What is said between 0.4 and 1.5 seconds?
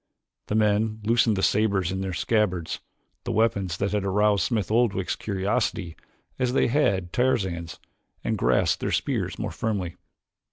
The men loosened the